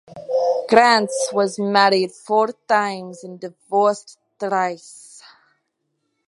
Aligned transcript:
Krantz 0.67 1.29
was 1.31 1.59
married 1.59 2.11
four 2.11 2.53
times 2.67 3.23
and 3.23 3.39
divorced 3.39 4.17
thrice. 4.39 5.21